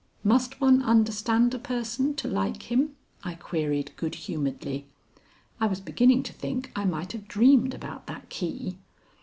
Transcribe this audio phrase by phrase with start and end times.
[0.23, 4.87] "Must one understand a person to like him?" I queried good humoredly.
[5.59, 8.79] I was beginning to think I might have dreamed about that key.